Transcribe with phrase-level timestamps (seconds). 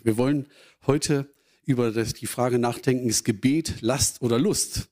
[0.00, 0.46] Wir wollen
[0.86, 1.28] heute
[1.66, 4.90] über das, die Frage nachdenken, ist Gebet Last oder Lust?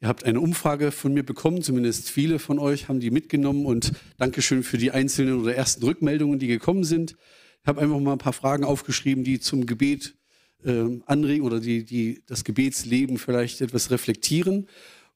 [0.00, 3.92] Ihr habt eine Umfrage von mir bekommen, zumindest viele von euch haben die mitgenommen und
[4.16, 7.14] Dankeschön für die einzelnen oder ersten Rückmeldungen, die gekommen sind.
[7.62, 10.16] Ich habe einfach mal ein paar Fragen aufgeschrieben, die zum Gebet
[10.64, 14.66] äh, anregen oder die, die das Gebetsleben vielleicht etwas reflektieren.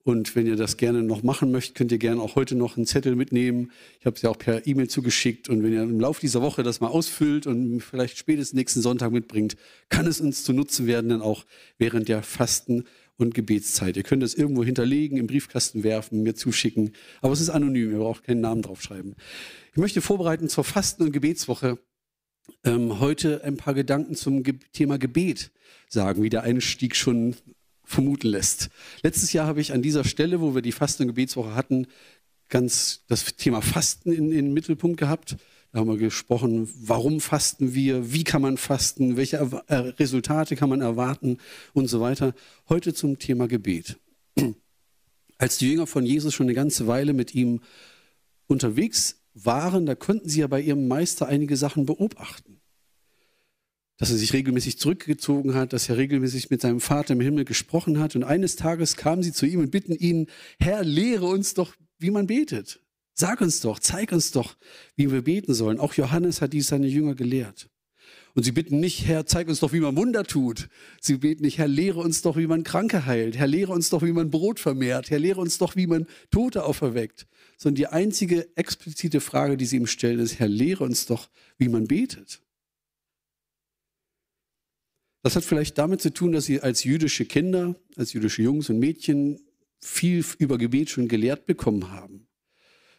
[0.05, 2.87] Und wenn ihr das gerne noch machen möchtet, könnt ihr gerne auch heute noch einen
[2.87, 3.71] Zettel mitnehmen.
[4.01, 5.49] Ich habe es ja auch per E-Mail zugeschickt.
[5.49, 9.13] Und wenn ihr im Laufe dieser Woche das mal ausfüllt und vielleicht spätestens nächsten Sonntag
[9.13, 9.57] mitbringt,
[9.91, 11.45] kann es uns zu Nutzen werden, dann auch
[11.79, 12.85] während der Fasten-
[13.17, 13.97] und Gebetszeit.
[13.97, 16.93] Ihr könnt es irgendwo hinterlegen, im Briefkasten werfen, mir zuschicken.
[17.21, 19.15] Aber es ist anonym, ihr braucht keinen Namen draufschreiben.
[19.73, 21.79] Ich möchte vorbereiten zur Fasten- und Gebetswoche
[22.65, 25.53] ähm, heute ein paar Gedanken zum Ge Thema Gebet
[25.89, 27.37] sagen, wie der Einstieg schon
[27.93, 28.71] vermuten lässt.
[29.03, 31.87] Letztes Jahr habe ich an dieser Stelle, wo wir die Fasten- und Gebetswoche hatten,
[32.49, 35.37] ganz das Thema Fasten in, in den Mittelpunkt gehabt.
[35.73, 40.69] Da haben wir gesprochen, warum fasten wir, wie kann man fasten, welche äh, Resultate kann
[40.69, 41.39] man erwarten
[41.73, 42.35] und so weiter.
[42.69, 43.99] Heute zum Thema Gebet.
[45.39, 47.61] Als die Jünger von Jesus schon eine ganze Weile mit ihm
[48.49, 52.52] unterwegs waren, da konnten sie ja bei ihrem Meister einige Sachen beobachten
[53.99, 57.99] dass er sich regelmäßig zurückgezogen hat, dass er regelmäßig mit seinem Vater im Himmel gesprochen
[57.99, 58.17] hat.
[58.17, 60.27] Und eines Tages kamen sie zu ihm und bitten ihn,
[60.59, 62.81] Herr, lehre uns doch, wie man betet.
[63.15, 64.57] Sag uns doch, zeig uns doch,
[64.97, 65.79] wie wir beten sollen.
[65.79, 67.69] Auch Johannes hat dies seine Jünger gelehrt.
[68.35, 70.69] Und sie bitten nicht, Herr, zeig uns doch, wie man Wunder tut.
[71.01, 73.37] Sie beten nicht, Herr, lehre uns doch, wie man Kranke heilt.
[73.37, 75.11] Herr, lehre uns doch, wie man Brot vermehrt.
[75.11, 77.27] Herr, lehre uns doch, wie man Tote auferweckt.
[77.59, 81.69] Sondern die einzige explizite Frage, die sie ihm stellen, ist, Herr, lehre uns doch, wie
[81.69, 82.42] man betet.
[85.23, 88.79] Das hat vielleicht damit zu tun, dass sie als jüdische Kinder, als jüdische Jungs und
[88.79, 89.41] Mädchen
[89.79, 92.27] viel über Gebet schon gelehrt bekommen haben.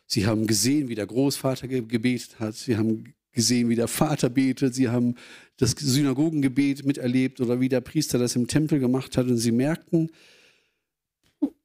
[0.06, 2.56] Sie haben gesehen, wie der Großvater gebetet hat.
[2.56, 4.76] Sie haben gesehen, wie der Vater betet.
[4.76, 5.16] Sie haben
[5.58, 9.28] das Synagogengebet miterlebt oder wie der Priester das im Tempel gemacht hat.
[9.28, 10.12] Und sie merkten,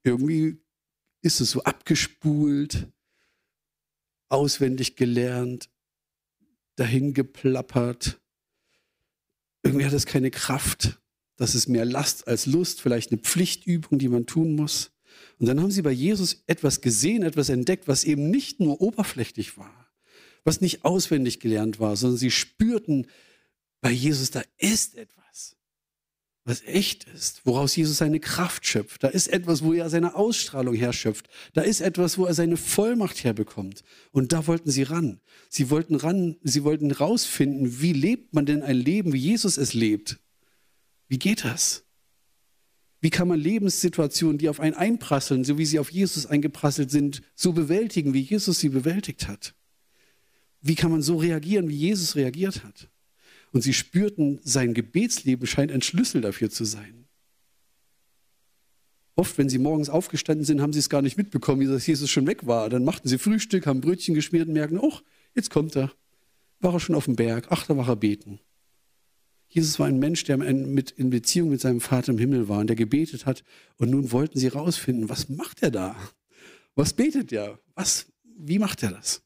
[0.02, 0.58] irgendwie
[1.20, 2.88] ist es so abgespult,
[4.28, 5.68] auswendig gelernt,
[6.76, 8.20] dahin geplappert
[9.62, 11.00] irgendwie hat es keine Kraft.
[11.36, 14.90] Das ist mehr Last als Lust, vielleicht eine Pflichtübung, die man tun muss.
[15.38, 19.56] Und dann haben sie bei Jesus etwas gesehen, etwas entdeckt, was eben nicht nur oberflächlich
[19.56, 19.88] war,
[20.44, 23.06] was nicht auswendig gelernt war, sondern sie spürten
[23.80, 25.57] bei Jesus, da ist etwas
[26.48, 29.04] was echt ist, woraus Jesus seine Kraft schöpft.
[29.04, 31.28] Da ist etwas, wo er seine Ausstrahlung herschöpft.
[31.52, 33.84] Da ist etwas, wo er seine Vollmacht herbekommt.
[34.12, 35.20] Und da wollten sie ran.
[35.50, 39.74] Sie wollten ran, sie wollten rausfinden, wie lebt man denn ein Leben, wie Jesus es
[39.74, 40.20] lebt?
[41.06, 41.84] Wie geht das?
[43.00, 47.20] Wie kann man Lebenssituationen, die auf einen einprasseln, so wie sie auf Jesus eingeprasselt sind,
[47.34, 49.54] so bewältigen, wie Jesus sie bewältigt hat?
[50.62, 52.88] Wie kann man so reagieren, wie Jesus reagiert hat?
[53.52, 57.06] Und sie spürten, sein Gebetsleben scheint ein Schlüssel dafür zu sein.
[59.14, 62.26] Oft, wenn sie morgens aufgestanden sind, haben sie es gar nicht mitbekommen, dass Jesus schon
[62.26, 62.68] weg war.
[62.70, 64.94] Dann machten sie Frühstück, haben Brötchen geschmiert und merken, oh,
[65.34, 65.92] jetzt kommt er.
[66.60, 67.46] War er schon auf dem Berg?
[67.50, 68.38] Ach, da war er beten.
[69.48, 72.76] Jesus war ein Mensch, der in Beziehung mit seinem Vater im Himmel war und der
[72.76, 73.42] gebetet hat.
[73.78, 75.96] Und nun wollten sie herausfinden, was macht er da?
[76.74, 77.58] Was betet er?
[77.74, 79.22] Was, wie macht er das?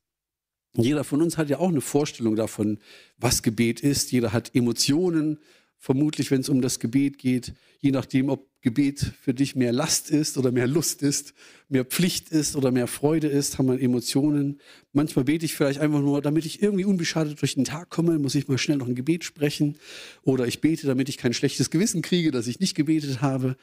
[0.75, 2.78] Jeder von uns hat ja auch eine Vorstellung davon,
[3.19, 4.10] was Gebet ist.
[4.12, 5.38] Jeder hat Emotionen,
[5.78, 7.53] vermutlich, wenn es um das Gebet geht.
[7.81, 11.34] Je nachdem, ob Gebet für dich mehr Last ist oder mehr Lust ist,
[11.69, 14.61] mehr Pflicht ist oder mehr Freude ist, haben wir Emotionen.
[14.93, 18.34] Manchmal bete ich vielleicht einfach nur, damit ich irgendwie unbeschadet durch den Tag komme, muss
[18.34, 19.77] ich mal schnell noch ein Gebet sprechen.
[20.22, 23.56] Oder ich bete, damit ich kein schlechtes Gewissen kriege, dass ich nicht gebetet habe.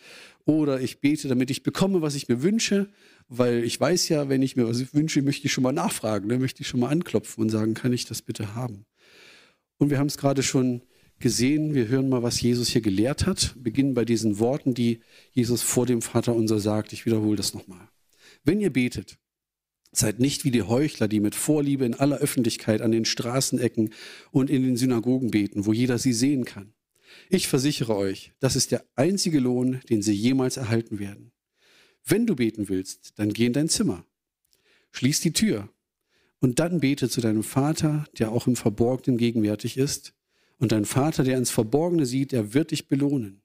[0.46, 2.90] Oder ich bete, damit ich bekomme, was ich mir wünsche
[3.30, 6.42] weil ich weiß ja, wenn ich mir was wünsche, möchte ich schon mal nachfragen, dann
[6.42, 8.86] möchte ich schon mal anklopfen und sagen, kann ich das bitte haben?
[9.78, 10.82] Und wir haben es gerade schon
[11.20, 15.62] gesehen, wir hören mal, was Jesus hier gelehrt hat, beginnen bei diesen Worten, die Jesus
[15.62, 16.94] vor dem Vater unser sagt.
[16.94, 17.90] Ich wiederhole das nochmal.
[18.44, 19.18] Wenn ihr betet,
[19.92, 23.94] seid nicht wie die Heuchler, die mit Vorliebe in aller Öffentlichkeit an den Straßenecken
[24.32, 26.74] und in den Synagogen beten, wo jeder sie sehen kann.
[27.30, 31.32] Ich versichere euch, das ist der einzige Lohn, den sie jemals erhalten werden.
[32.06, 34.06] Wenn du beten willst, dann geh in dein Zimmer.
[34.92, 35.70] Schließ die Tür.
[36.40, 40.14] Und dann bete zu deinem Vater, der auch im Verborgenen gegenwärtig ist.
[40.60, 43.42] Und dein Vater, der ins Verborgene sieht, der wird dich belohnen.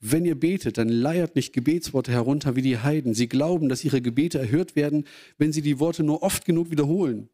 [0.00, 3.14] Wenn ihr betet, dann leiert nicht Gebetsworte herunter wie die Heiden.
[3.14, 5.04] Sie glauben, dass ihre Gebete erhört werden,
[5.38, 7.30] wenn sie die Worte nur oft genug wiederholen.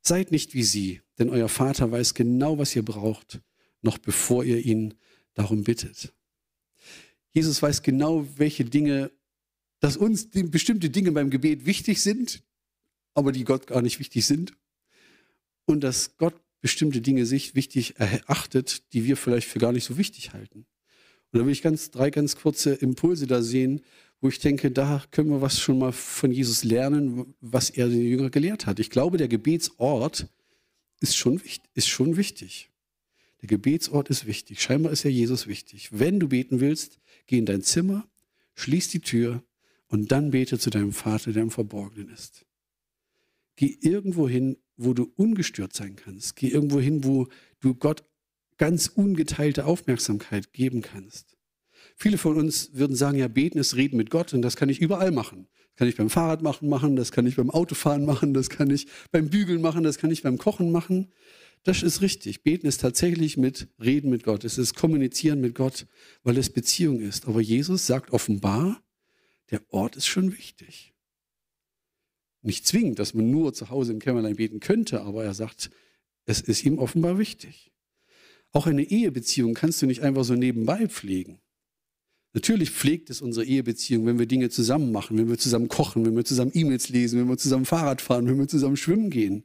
[0.00, 3.40] Seid nicht wie sie, denn euer Vater weiß genau, was ihr braucht,
[3.82, 4.94] noch bevor ihr ihn
[5.34, 6.14] darum bittet.
[7.32, 9.10] Jesus weiß genau, welche Dinge
[9.80, 12.42] dass uns bestimmte Dinge beim Gebet wichtig sind,
[13.14, 14.54] aber die Gott gar nicht wichtig sind.
[15.66, 19.96] Und dass Gott bestimmte Dinge sich wichtig erachtet, die wir vielleicht für gar nicht so
[19.96, 20.66] wichtig halten.
[21.30, 23.82] Und da will ich ganz, drei ganz kurze Impulse da sehen,
[24.20, 28.02] wo ich denke, da können wir was schon mal von Jesus lernen, was er den
[28.02, 28.80] Jünger gelehrt hat.
[28.80, 30.28] Ich glaube, der Gebetsort
[31.00, 31.40] ist schon,
[31.74, 32.70] ist schon wichtig.
[33.40, 34.60] Der Gebetsort ist wichtig.
[34.60, 35.90] Scheinbar ist ja Jesus wichtig.
[35.92, 38.08] Wenn du beten willst, geh in dein Zimmer,
[38.56, 39.44] schließ die Tür
[39.86, 42.44] und dann bete zu deinem Vater, der im Verborgenen ist.
[43.54, 46.36] Geh irgendwo hin, wo du ungestört sein kannst.
[46.36, 47.28] Geh irgendwo hin, wo
[47.60, 48.04] du Gott
[48.56, 51.36] ganz ungeteilte Aufmerksamkeit geben kannst.
[51.96, 54.80] Viele von uns würden sagen, ja, beten ist reden mit Gott und das kann ich
[54.80, 55.48] überall machen.
[55.70, 58.70] Das kann ich beim Fahrrad machen, machen, das kann ich beim Autofahren machen, das kann
[58.70, 61.12] ich beim Bügeln machen, das kann ich beim Kochen machen.
[61.64, 62.42] Das ist richtig.
[62.42, 64.44] Beten ist tatsächlich mit Reden mit Gott.
[64.44, 65.86] Es ist Kommunizieren mit Gott,
[66.22, 67.26] weil es Beziehung ist.
[67.26, 68.82] Aber Jesus sagt offenbar,
[69.50, 70.94] der Ort ist schon wichtig.
[72.42, 75.70] Nicht zwingend, dass man nur zu Hause im Kämmerlein beten könnte, aber er sagt,
[76.24, 77.72] es ist ihm offenbar wichtig.
[78.52, 81.40] Auch eine Ehebeziehung kannst du nicht einfach so nebenbei pflegen.
[82.34, 86.14] Natürlich pflegt es unsere Ehebeziehung, wenn wir Dinge zusammen machen, wenn wir zusammen kochen, wenn
[86.14, 89.44] wir zusammen E-Mails lesen, wenn wir zusammen Fahrrad fahren, wenn wir zusammen schwimmen gehen.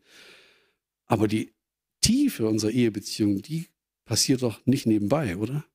[1.05, 1.53] Aber die
[2.01, 3.67] Tiefe unserer Ehebeziehung, die
[4.05, 5.65] passiert doch nicht nebenbei, oder?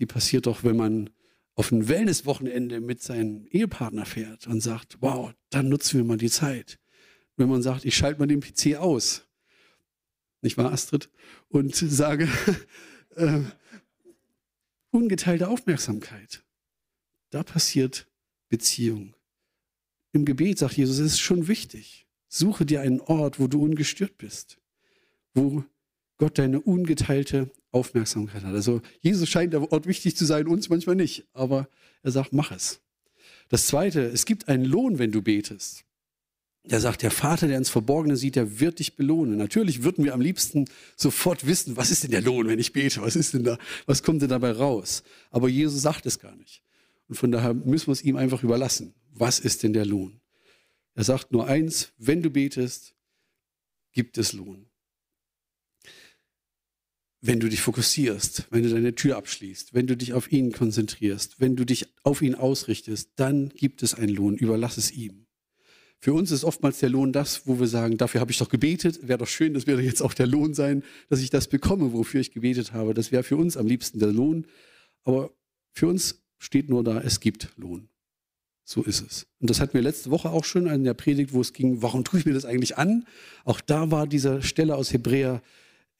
[0.00, 1.10] Die passiert doch, wenn man
[1.58, 6.30] auf ein Wellnesswochenende mit seinem Ehepartner fährt und sagt, wow, dann nutzen wir mal die
[6.30, 6.78] Zeit.
[7.36, 9.26] Wenn man sagt, ich schalte mal den PC aus,
[10.40, 11.10] nicht wahr, Astrid?
[11.48, 12.28] Und sage,
[13.16, 13.40] äh,
[14.90, 16.44] ungeteilte Aufmerksamkeit.
[17.30, 18.08] Da passiert
[18.48, 19.16] Beziehung.
[20.12, 22.06] Im Gebet sagt Jesus, es ist schon wichtig.
[22.28, 24.60] Suche dir einen Ort, wo du ungestört bist,
[25.34, 25.64] wo
[26.18, 28.54] Gott deine ungeteilte Aufmerksamkeit hat.
[28.54, 31.68] Also Jesus scheint der Ort wichtig zu sein, uns manchmal nicht, aber
[32.02, 32.80] er sagt, mach es.
[33.48, 35.84] Das Zweite, es gibt einen Lohn, wenn du betest.
[36.64, 39.38] Der sagt, der Vater, der ins Verborgene sieht, der wird dich belohnen.
[39.38, 40.66] Natürlich würden wir am liebsten
[40.96, 43.00] sofort wissen, was ist denn der Lohn, wenn ich bete?
[43.00, 43.56] Was ist denn da?
[43.86, 45.02] Was kommt denn dabei raus?
[45.30, 46.62] Aber Jesus sagt es gar nicht.
[47.08, 48.92] Und von daher müssen wir es ihm einfach überlassen.
[49.14, 50.20] Was ist denn der Lohn?
[50.94, 52.94] Er sagt nur eins, wenn du betest,
[53.92, 54.67] gibt es Lohn.
[57.20, 61.40] Wenn du dich fokussierst, wenn du deine Tür abschließt, wenn du dich auf ihn konzentrierst,
[61.40, 64.36] wenn du dich auf ihn ausrichtest, dann gibt es einen Lohn.
[64.36, 65.26] Überlass es ihm.
[66.00, 69.08] Für uns ist oftmals der Lohn das, wo wir sagen, dafür habe ich doch gebetet,
[69.08, 72.20] wäre doch schön, das wäre jetzt auch der Lohn sein, dass ich das bekomme, wofür
[72.20, 72.94] ich gebetet habe.
[72.94, 74.46] Das wäre für uns am liebsten der Lohn.
[75.02, 75.32] Aber
[75.72, 77.88] für uns steht nur da, es gibt Lohn.
[78.64, 79.26] So ist es.
[79.40, 82.04] Und das hatten wir letzte Woche auch schon in der Predigt, wo es ging, warum
[82.04, 83.06] tue ich mir das eigentlich an?
[83.44, 85.42] Auch da war diese Stelle aus Hebräer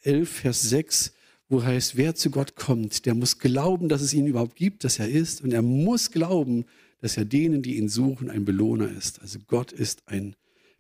[0.03, 1.13] 11, Vers 6,
[1.49, 4.99] wo heißt, wer zu Gott kommt, der muss glauben, dass es ihn überhaupt gibt, dass
[4.99, 5.43] er ist.
[5.43, 6.67] Und er muss glauben,
[7.01, 9.21] dass er denen, die ihn suchen, ein Belohner ist.
[9.23, 10.37] Also Gott ist ein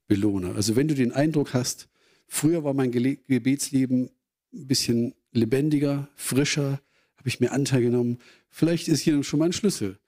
[0.07, 0.55] Belohner.
[0.55, 1.89] Also wenn du den Eindruck hast,
[2.27, 4.11] früher war mein Gebetsleben
[4.53, 6.81] ein bisschen lebendiger, frischer,
[7.17, 8.19] habe ich mir Anteil genommen,
[8.51, 9.99] vielleicht ist hier schon mal ein Schlüssel.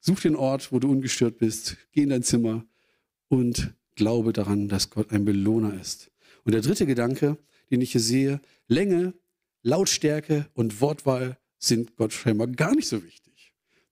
[0.00, 2.64] Such den Ort, wo du ungestört bist, geh in dein Zimmer
[3.28, 6.10] und glaube daran, dass Gott ein Belohner ist.
[6.44, 7.38] Und der dritte Gedanke,
[7.70, 9.14] den ich hier sehe, Länge,
[9.62, 13.22] Lautstärke und Wortwahl sind Gott scheinbar gar nicht so wichtig.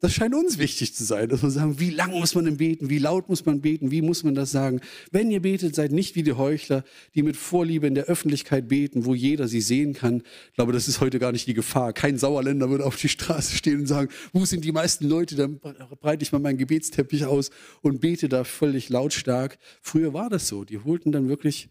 [0.01, 2.89] Das scheint uns wichtig zu sein, dass wir sagen, wie lang muss man denn beten,
[2.89, 4.81] wie laut muss man beten, wie muss man das sagen.
[5.11, 6.85] Wenn ihr betet, seid nicht wie die Heuchler,
[7.15, 10.23] die mit Vorliebe in der Öffentlichkeit beten, wo jeder sie sehen kann.
[10.49, 11.93] Ich glaube, das ist heute gar nicht die Gefahr.
[11.93, 15.61] Kein Sauerländer würde auf die Straße stehen und sagen, wo sind die meisten Leute, dann
[15.61, 17.51] breite ich mal meinen Gebetsteppich aus
[17.83, 19.59] und bete da völlig lautstark.
[19.83, 20.65] Früher war das so.
[20.65, 21.69] Die holten dann wirklich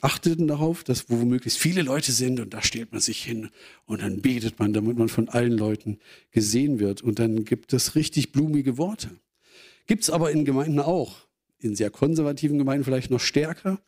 [0.00, 3.50] achteten darauf, dass wo möglichst viele Leute sind und da stellt man sich hin
[3.86, 5.98] und dann betet man, damit man von allen Leuten
[6.30, 9.10] gesehen wird und dann gibt es richtig blumige Worte.
[9.86, 11.26] Gibt es aber in Gemeinden auch,
[11.58, 13.80] in sehr konservativen Gemeinden vielleicht noch stärker.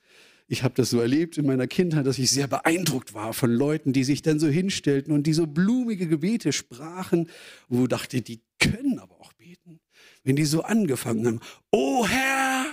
[0.49, 3.93] Ich habe das so erlebt in meiner Kindheit, dass ich sehr beeindruckt war von Leuten,
[3.93, 7.29] die sich dann so hinstellten und die so blumige Gebete sprachen,
[7.69, 9.81] wo ich dachte, die können aber auch beten.
[10.23, 12.67] Wenn die so angefangen haben, oh Herr,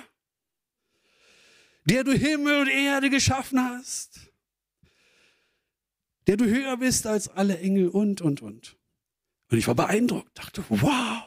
[1.85, 4.31] der du Himmel und Erde geschaffen hast,
[6.27, 8.77] der du höher bist als alle Engel und, und, und.
[9.49, 11.23] Und ich war beeindruckt, dachte, wow,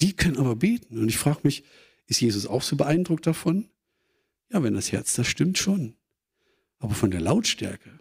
[0.00, 0.98] die können aber beten.
[0.98, 1.64] Und ich frage mich,
[2.06, 3.68] ist Jesus auch so beeindruckt davon?
[4.50, 5.94] Ja, wenn das Herz das stimmt schon.
[6.78, 8.00] Aber von der Lautstärke,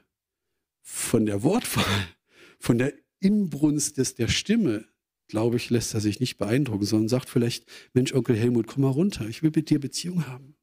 [0.82, 2.08] von der Wortwahl,
[2.60, 4.88] von der Inbrunst des, der Stimme,
[5.28, 8.90] glaube ich, lässt er sich nicht beeindrucken, sondern sagt vielleicht, Mensch, Onkel Helmut, komm mal
[8.90, 10.57] runter, ich will mit dir Beziehung haben.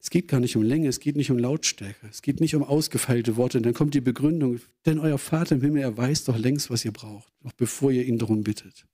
[0.00, 2.62] Es geht gar nicht um Länge, es geht nicht um Lautstärke, es geht nicht um
[2.62, 3.60] ausgefeilte Worte.
[3.60, 6.92] Dann kommt die Begründung, denn euer Vater im Himmel, er weiß doch längst, was ihr
[6.92, 8.86] braucht, noch bevor ihr ihn darum bittet.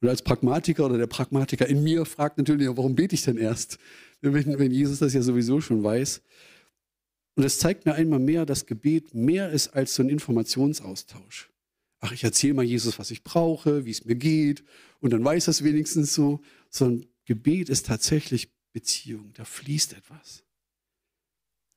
[0.00, 3.78] Und als Pragmatiker oder der Pragmatiker in mir fragt natürlich, warum bete ich denn erst,
[4.20, 6.22] wenn, wenn Jesus das ja sowieso schon weiß.
[7.34, 11.50] Und es zeigt mir einmal mehr, dass Gebet mehr ist als so ein Informationsaustausch.
[12.00, 14.62] Ach, ich erzähle mal Jesus, was ich brauche, wie es mir geht,
[15.00, 16.40] und dann weiß er es wenigstens so.
[16.70, 20.44] Sondern Gebet ist tatsächlich Beziehung, da fließt etwas.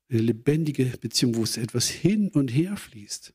[0.09, 3.33] Eine lebendige Beziehung, wo es etwas hin und her fließt,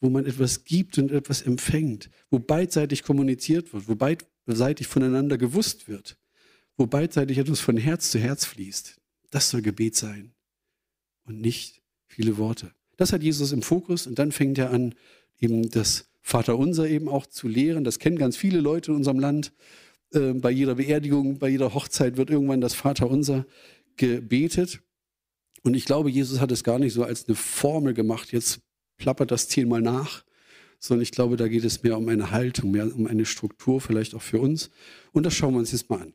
[0.00, 5.88] wo man etwas gibt und etwas empfängt, wo beidseitig kommuniziert wird, wo beidseitig voneinander gewusst
[5.88, 6.18] wird,
[6.76, 9.00] wo beidseitig etwas von Herz zu Herz fließt.
[9.30, 10.34] Das soll Gebet sein
[11.24, 12.74] und nicht viele Worte.
[12.96, 14.94] Das hat Jesus im Fokus und dann fängt er an,
[15.40, 17.84] eben das Vaterunser eben auch zu lehren.
[17.84, 19.52] Das kennen ganz viele Leute in unserem Land.
[20.14, 23.46] Äh, bei jeder Beerdigung, bei jeder Hochzeit wird irgendwann das Vaterunser
[23.96, 24.80] gebetet.
[25.62, 28.60] Und ich glaube, Jesus hat es gar nicht so als eine Formel gemacht, jetzt
[28.96, 30.24] plappert das zehnmal nach,
[30.78, 34.14] sondern ich glaube, da geht es mehr um eine Haltung, mehr um eine Struktur, vielleicht
[34.14, 34.70] auch für uns.
[35.12, 36.14] Und das schauen wir uns jetzt mal an.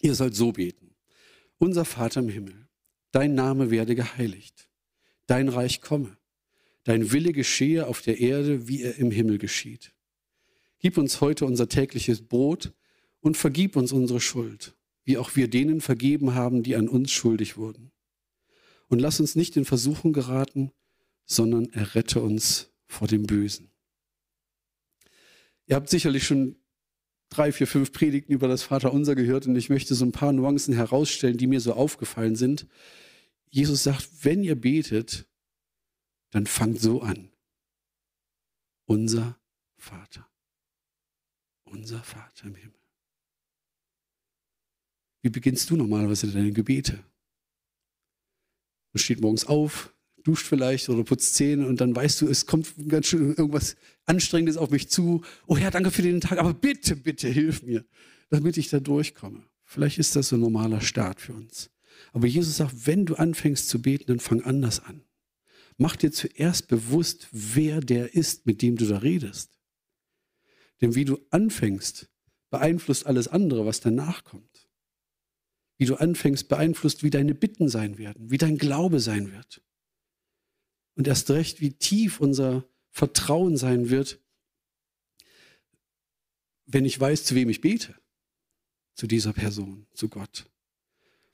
[0.00, 0.94] Ihr sollt so beten.
[1.58, 2.68] Unser Vater im Himmel,
[3.10, 4.68] dein Name werde geheiligt,
[5.26, 6.16] dein Reich komme,
[6.84, 9.92] dein Wille geschehe auf der Erde, wie er im Himmel geschieht.
[10.78, 12.72] Gib uns heute unser tägliches Brot
[13.22, 17.56] und vergib uns unsere Schuld, wie auch wir denen vergeben haben, die an uns schuldig
[17.56, 17.92] wurden.
[18.88, 20.72] Und lass uns nicht in Versuchung geraten,
[21.24, 23.70] sondern errette uns vor dem Bösen.
[25.66, 26.56] Ihr habt sicherlich schon
[27.30, 30.74] drei, vier, fünf Predigten über das Vaterunser gehört und ich möchte so ein paar Nuancen
[30.74, 32.66] herausstellen, die mir so aufgefallen sind.
[33.48, 35.26] Jesus sagt, wenn ihr betet,
[36.30, 37.30] dann fangt so an.
[38.84, 39.38] Unser
[39.76, 40.28] Vater.
[41.64, 42.81] Unser Vater im Himmel.
[45.22, 46.98] Wie beginnst du normalerweise deine Gebete?
[48.92, 52.74] Du stehst morgens auf, duscht vielleicht oder putzt Zähne und dann weißt du, es kommt
[52.88, 55.22] ganz schön irgendwas Anstrengendes auf mich zu.
[55.46, 57.84] Oh Herr, danke für den Tag, aber bitte, bitte hilf mir,
[58.30, 59.44] damit ich da durchkomme.
[59.64, 61.70] Vielleicht ist das so ein normaler Start für uns.
[62.12, 65.02] Aber Jesus sagt, wenn du anfängst zu beten, dann fang anders an.
[65.78, 69.58] Mach dir zuerst bewusst, wer der ist, mit dem du da redest.
[70.80, 72.10] Denn wie du anfängst,
[72.50, 74.51] beeinflusst alles andere, was danach kommt.
[75.78, 79.62] Wie du anfängst, beeinflusst, wie deine Bitten sein werden, wie dein Glaube sein wird.
[80.94, 84.20] Und erst recht, wie tief unser Vertrauen sein wird,
[86.66, 87.94] wenn ich weiß, zu wem ich bete.
[88.94, 90.46] Zu dieser Person, zu Gott.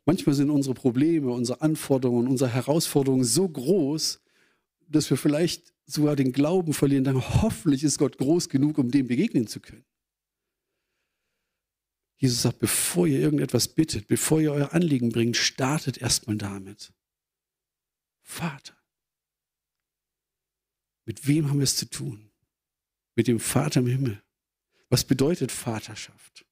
[0.05, 4.21] Manchmal sind unsere Probleme, unsere Anforderungen, unsere Herausforderungen so groß,
[4.89, 7.05] dass wir vielleicht sogar den Glauben verlieren.
[7.05, 9.85] Dann hoffentlich ist Gott groß genug, um dem begegnen zu können.
[12.19, 16.93] Jesus sagt, bevor ihr irgendetwas bittet, bevor ihr euer Anliegen bringt, startet erstmal damit.
[18.23, 18.77] Vater.
[21.05, 22.31] Mit wem haben wir es zu tun?
[23.15, 24.23] Mit dem Vater im Himmel.
[24.91, 26.45] Was bedeutet Vaterschaft?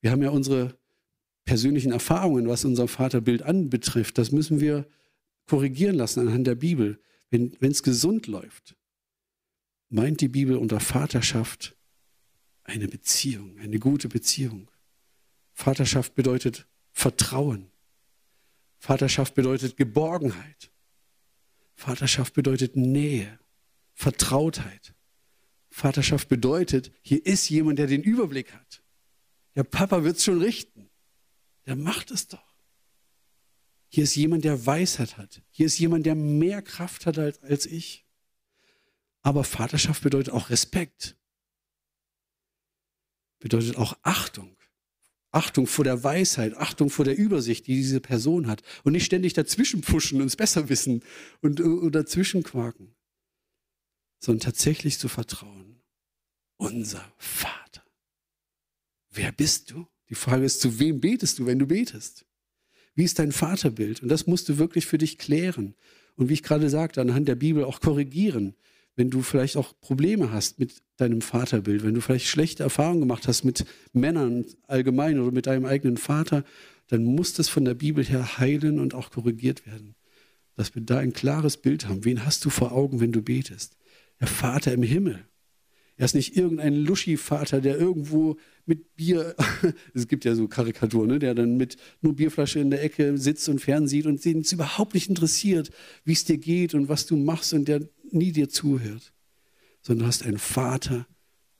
[0.00, 0.76] Wir haben ja unsere
[1.44, 4.18] persönlichen Erfahrungen, was unser Vaterbild anbetrifft.
[4.18, 4.86] Das müssen wir
[5.46, 7.00] korrigieren lassen anhand der Bibel.
[7.30, 8.76] Wenn es gesund läuft,
[9.88, 11.76] meint die Bibel unter Vaterschaft
[12.66, 14.70] eine Beziehung, eine gute Beziehung.
[15.52, 17.70] Vaterschaft bedeutet Vertrauen.
[18.78, 20.70] Vaterschaft bedeutet Geborgenheit.
[21.74, 23.38] Vaterschaft bedeutet Nähe.
[23.94, 24.94] Vertrautheit.
[25.70, 28.82] Vaterschaft bedeutet, hier ist jemand, der den Überblick hat.
[29.54, 30.90] Der Papa wird es schon richten.
[31.66, 32.56] Der macht es doch.
[33.88, 35.42] Hier ist jemand, der Weisheit hat.
[35.50, 38.04] Hier ist jemand, der mehr Kraft hat als, als ich.
[39.22, 41.16] Aber Vaterschaft bedeutet auch Respekt.
[43.38, 44.56] Bedeutet auch Achtung.
[45.30, 48.62] Achtung vor der Weisheit, Achtung vor der Übersicht, die diese Person hat.
[48.84, 51.02] Und nicht ständig dazwischen pushen und es besser wissen
[51.42, 52.96] und, und dazwischen quaken
[54.18, 55.82] sondern tatsächlich zu vertrauen.
[56.56, 57.84] Unser Vater.
[59.10, 59.86] Wer bist du?
[60.08, 62.26] Die Frage ist, zu wem betest du, wenn du betest?
[62.94, 64.02] Wie ist dein Vaterbild?
[64.02, 65.74] Und das musst du wirklich für dich klären.
[66.14, 68.56] Und wie ich gerade sagte, anhand der Bibel auch korrigieren.
[68.96, 73.28] Wenn du vielleicht auch Probleme hast mit deinem Vaterbild, wenn du vielleicht schlechte Erfahrungen gemacht
[73.28, 76.44] hast mit Männern allgemein oder mit deinem eigenen Vater,
[76.88, 79.94] dann muss das von der Bibel her heilen und auch korrigiert werden.
[80.54, 82.04] Dass wir da ein klares Bild haben.
[82.04, 83.76] Wen hast du vor Augen, wenn du betest?
[84.20, 85.24] der Vater im Himmel.
[85.98, 88.36] Er ist nicht irgendein Luschi-Vater, der irgendwo
[88.66, 89.34] mit Bier,
[89.94, 93.48] es gibt ja so Karikaturen, ne, der dann mit nur Bierflasche in der Ecke sitzt
[93.48, 95.70] und fernsieht und den es überhaupt nicht interessiert,
[96.04, 97.80] wie es dir geht und was du machst und der
[98.12, 99.12] nie dir zuhört.
[99.82, 101.06] Sondern hast einen Vater,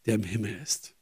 [0.04, 0.94] der im Himmel ist.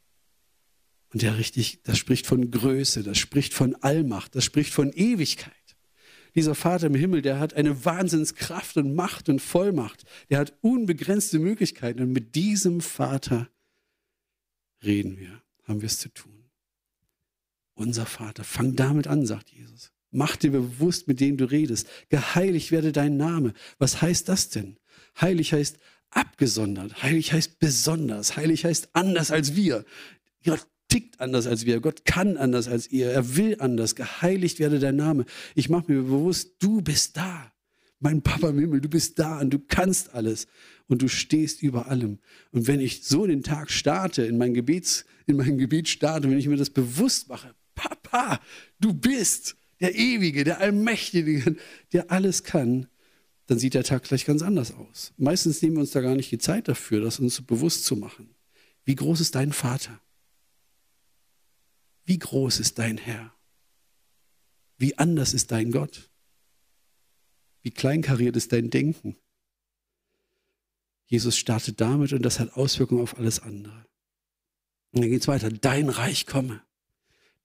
[1.13, 5.53] Und der richtig, das spricht von Größe, das spricht von Allmacht, das spricht von Ewigkeit.
[6.35, 10.05] Dieser Vater im Himmel, der hat eine Wahnsinnskraft und Macht und Vollmacht.
[10.31, 12.03] Der hat unbegrenzte Möglichkeiten.
[12.03, 13.49] Und mit diesem Vater
[14.83, 16.33] reden wir, haben wir es zu tun.
[17.75, 19.93] Unser Vater, fang damit an, sagt Jesus.
[20.11, 21.89] Mach dir bewusst, mit dem du redest.
[22.09, 23.53] Geheiligt werde dein Name.
[23.79, 24.77] Was heißt das denn?
[25.21, 25.79] Heilig heißt
[26.11, 27.03] abgesondert.
[27.03, 28.37] Heilig heißt besonders.
[28.37, 29.85] Heilig heißt anders als wir.
[30.45, 31.81] Gott tickt anders als wir.
[31.81, 33.11] Gott kann anders als ihr.
[33.11, 33.95] Er will anders.
[33.95, 35.25] Geheiligt werde dein Name.
[35.55, 37.53] Ich mache mir bewusst, du bist da.
[38.01, 40.47] Mein Papa im Himmel, du bist da und du kannst alles
[40.89, 42.19] und du stehst über allem.
[42.51, 46.39] Und wenn ich so den Tag starte, in mein Gebets, in mein Gebet starte, wenn
[46.39, 48.41] ich mir das bewusst mache, Papa,
[48.79, 51.57] du bist der Ewige, der Allmächtige,
[51.93, 52.89] der alles kann,
[53.47, 55.13] dann sieht der Tag gleich ganz anders aus.
[55.17, 58.35] Meistens nehmen wir uns da gar nicht die Zeit dafür, das uns bewusst zu machen.
[58.85, 60.01] Wie groß ist dein Vater?
[62.05, 63.35] Wie groß ist dein Herr?
[64.77, 66.11] Wie anders ist dein Gott?
[67.63, 69.17] Wie kleinkariert ist dein Denken?
[71.07, 73.87] Jesus startet damit und das hat Auswirkungen auf alles andere.
[74.93, 75.51] Und dann geht es weiter.
[75.51, 76.63] Dein Reich komme.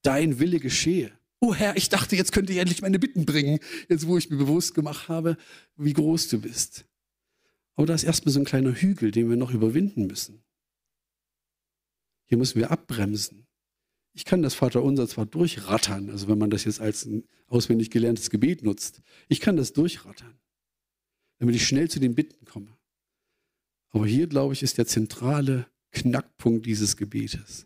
[0.01, 1.18] Dein Wille geschehe.
[1.41, 4.37] Oh Herr, ich dachte, jetzt könnte ich endlich meine Bitten bringen, jetzt wo ich mir
[4.37, 5.37] bewusst gemacht habe,
[5.77, 6.85] wie groß du bist.
[7.75, 10.43] Aber da ist erstmal so ein kleiner Hügel, den wir noch überwinden müssen.
[12.25, 13.47] Hier müssen wir abbremsen.
[14.13, 18.29] Ich kann das Vaterunser zwar durchrattern, also wenn man das jetzt als ein auswendig gelerntes
[18.29, 19.01] Gebet nutzt.
[19.29, 20.37] Ich kann das durchrattern,
[21.37, 22.77] damit ich schnell zu den Bitten komme.
[23.91, 27.65] Aber hier, glaube ich, ist der zentrale Knackpunkt dieses Gebetes.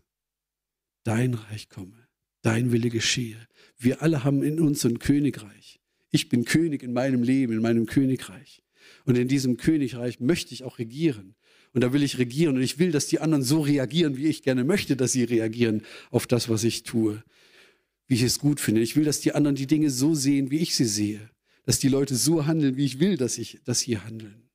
[1.03, 2.02] Dein Reich komme
[2.43, 3.47] dein Wille geschehe.
[3.79, 5.79] Wir alle haben in uns ein Königreich.
[6.11, 8.61] Ich bin König in meinem Leben, in meinem Königreich.
[9.05, 11.35] Und in diesem Königreich möchte ich auch regieren.
[11.73, 14.43] Und da will ich regieren und ich will, dass die anderen so reagieren, wie ich
[14.43, 15.81] gerne möchte, dass sie reagieren
[16.11, 17.23] auf das, was ich tue,
[18.07, 18.81] wie ich es gut finde.
[18.81, 21.31] Ich will, dass die anderen die Dinge so sehen, wie ich sie sehe.
[21.65, 24.49] Dass die Leute so handeln, wie ich will, dass, ich, dass sie handeln.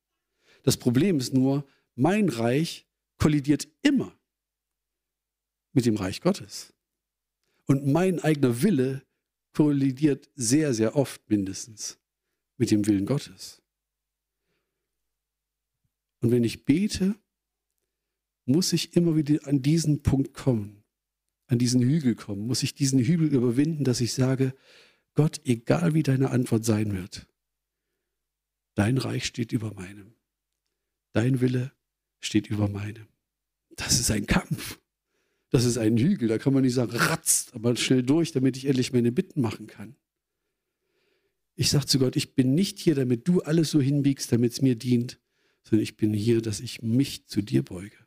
[0.63, 1.65] Das Problem ist nur,
[1.95, 4.17] mein Reich kollidiert immer
[5.73, 6.73] mit dem Reich Gottes.
[7.69, 9.05] Und mein eigener Wille
[9.53, 11.99] kollidiert sehr, sehr oft mindestens
[12.57, 13.61] mit dem Willen Gottes.
[16.19, 17.13] Und wenn ich bete,
[18.45, 20.83] muss ich immer wieder an diesen Punkt kommen,
[21.45, 24.55] an diesen Hügel kommen, muss ich diesen Hügel überwinden, dass ich sage,
[25.13, 27.27] Gott, egal wie deine Antwort sein wird,
[28.73, 30.15] dein Reich steht über meinem.
[31.13, 31.71] Dein Wille
[32.19, 33.09] steht über meinem.
[33.75, 34.79] Das ist ein Kampf.
[35.49, 38.65] Das ist ein Hügel, da kann man nicht sagen, ratzt, aber schnell durch, damit ich
[38.65, 39.95] endlich meine Bitten machen kann.
[41.55, 44.61] Ich sage zu Gott, ich bin nicht hier, damit du alles so hinbiegst, damit es
[44.61, 45.19] mir dient,
[45.63, 47.97] sondern ich bin hier, dass ich mich zu dir beuge.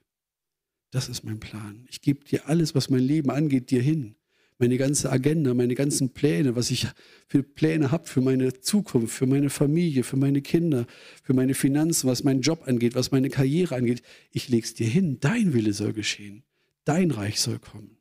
[0.90, 1.86] Das ist mein Plan.
[1.90, 4.14] Ich gebe dir alles, was mein Leben angeht, dir hin.
[4.58, 6.86] Meine ganze Agenda, meine ganzen Pläne, was ich
[7.26, 10.86] für Pläne habe für meine Zukunft, für meine Familie, für meine Kinder,
[11.22, 14.02] für meine Finanzen, was meinen Job angeht, was meine Karriere angeht.
[14.30, 15.18] Ich lege es dir hin.
[15.18, 16.44] Dein Wille soll geschehen.
[16.84, 17.98] Dein Reich soll kommen.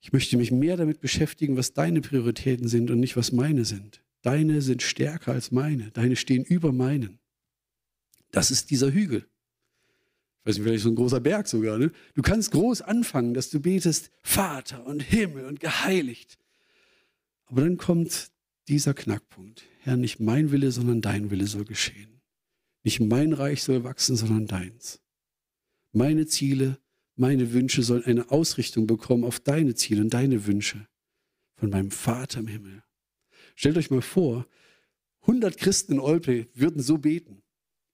[0.00, 4.02] Ich möchte mich mehr damit beschäftigen, was deine Prioritäten sind und nicht, was meine sind.
[4.22, 5.90] Deine sind stärker als meine.
[5.90, 7.18] Deine stehen über meinen.
[8.30, 9.26] Das ist dieser Hügel.
[10.40, 11.78] Ich weiß nicht, vielleicht so ein großer Berg sogar.
[11.78, 11.92] Ne?
[12.14, 16.38] Du kannst groß anfangen, dass du betest, Vater und Himmel und geheiligt.
[17.44, 18.30] Aber dann kommt
[18.68, 19.64] dieser Knackpunkt.
[19.80, 22.20] Herr, nicht mein Wille, sondern dein Wille soll geschehen.
[22.84, 25.00] Nicht mein Reich soll wachsen, sondern deins.
[25.92, 26.78] Meine Ziele,
[27.16, 30.86] meine Wünsche sollen eine Ausrichtung bekommen auf deine Ziele und deine Wünsche
[31.56, 32.82] von meinem Vater im Himmel.
[33.56, 34.46] Stellt euch mal vor,
[35.22, 37.42] 100 Christen in Olpe würden so beten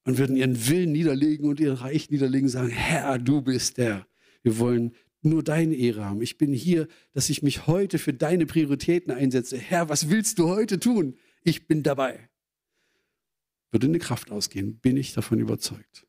[0.04, 4.06] und würden ihren Willen niederlegen und ihr Reich niederlegen, sagen, Herr, du bist der.
[4.42, 6.22] Wir wollen nur deine Ehre haben.
[6.22, 9.58] Ich bin hier, dass ich mich heute für deine Prioritäten einsetze.
[9.58, 11.16] Herr, was willst du heute tun?
[11.42, 12.28] Ich bin dabei.
[13.72, 16.06] Würde eine Kraft ausgehen, bin ich davon überzeugt.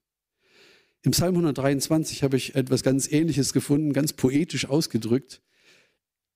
[1.07, 5.41] Im Psalm 123 habe ich etwas ganz Ähnliches gefunden, ganz poetisch ausgedrückt.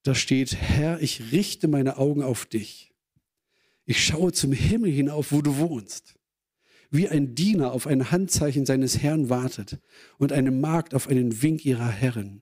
[0.03, 2.93] Da steht, Herr, ich richte meine Augen auf dich.
[3.84, 6.15] Ich schaue zum Himmel hinauf, wo du wohnst.
[6.89, 9.77] Wie ein Diener auf ein Handzeichen seines Herrn wartet
[10.17, 12.41] und eine Magd auf einen Wink ihrer Herrin,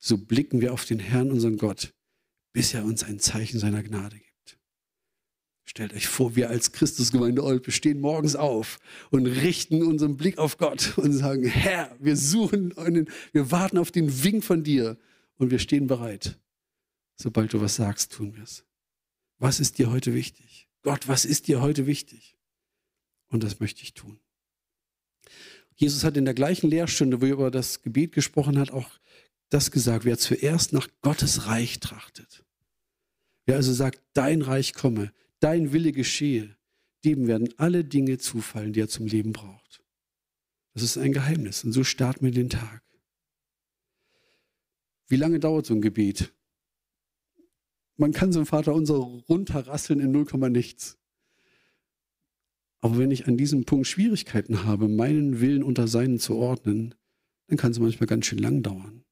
[0.00, 1.94] so blicken wir auf den Herrn, unseren Gott,
[2.52, 4.29] bis er uns ein Zeichen seiner Gnade gibt.
[5.70, 8.80] Stellt euch vor, wir als Christusgemeinde Olpe stehen morgens auf
[9.10, 13.92] und richten unseren Blick auf Gott und sagen, Herr, wir suchen einen, wir warten auf
[13.92, 14.98] den Wink von dir
[15.36, 16.40] und wir stehen bereit.
[17.14, 18.64] Sobald du was sagst, tun wir es.
[19.38, 20.66] Was ist dir heute wichtig?
[20.82, 22.36] Gott, was ist dir heute wichtig?
[23.28, 24.18] Und das möchte ich tun.
[25.76, 28.90] Jesus hat in der gleichen Lehrstunde, wo er über das Gebet gesprochen hat, auch
[29.50, 32.44] das gesagt, wer zuerst nach Gottes Reich trachtet.
[33.46, 36.56] Wer also sagt, dein Reich komme, dein Wille geschehe,
[37.04, 39.82] dem werden alle Dinge zufallen, die er zum Leben braucht.
[40.74, 42.82] Das ist ein Geheimnis und so starten wir den Tag.
[45.08, 46.32] Wie lange dauert so ein Gebet?
[47.96, 50.98] Man kann so ein Vater unser runterrasseln in 0, nichts.
[52.80, 56.94] Aber wenn ich an diesem Punkt Schwierigkeiten habe, meinen Willen unter seinen zu ordnen,
[57.48, 59.04] dann kann es manchmal ganz schön lang dauern,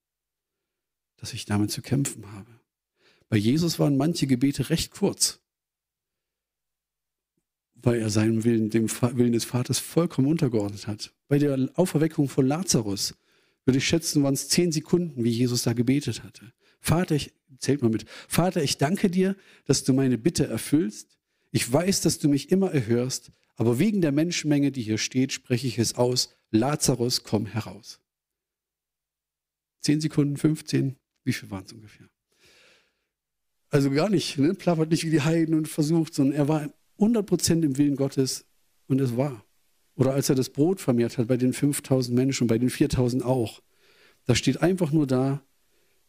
[1.16, 2.60] dass ich damit zu kämpfen habe.
[3.28, 5.42] Bei Jesus waren manche Gebete recht kurz,
[7.82, 11.12] weil er seinen Willen dem Willen des Vaters vollkommen untergeordnet hat.
[11.28, 13.14] Bei der Auferweckung von Lazarus
[13.64, 16.52] würde ich schätzen, waren es zehn Sekunden, wie Jesus da gebetet hatte.
[16.80, 19.36] Vater, ich, zählt mal mit, Vater, ich danke dir,
[19.66, 21.18] dass du meine Bitte erfüllst.
[21.50, 25.66] Ich weiß, dass du mich immer erhörst, aber wegen der Menschenmenge, die hier steht, spreche
[25.66, 26.34] ich es aus.
[26.50, 28.00] Lazarus, komm heraus.
[29.80, 32.08] Zehn Sekunden, 15, wie viel waren es ungefähr?
[33.70, 34.54] Also gar nicht, ne?
[34.54, 38.46] plappert nicht wie die Heiden und versucht, sondern er war 100% im Willen Gottes
[38.86, 39.44] und es war.
[39.94, 43.24] Oder als er das Brot vermehrt hat bei den 5000 Menschen und bei den 4000
[43.24, 43.62] auch.
[44.26, 45.42] Da steht einfach nur da,